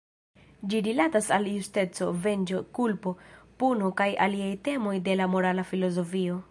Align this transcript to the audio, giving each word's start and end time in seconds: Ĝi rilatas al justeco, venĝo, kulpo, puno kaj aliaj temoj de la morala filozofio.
Ĝi 0.73 0.79
rilatas 0.85 1.27
al 1.37 1.45
justeco, 1.49 2.07
venĝo, 2.25 2.63
kulpo, 2.79 3.15
puno 3.65 3.95
kaj 4.01 4.09
aliaj 4.27 4.53
temoj 4.69 4.97
de 5.09 5.19
la 5.23 5.31
morala 5.37 5.71
filozofio. 5.73 6.39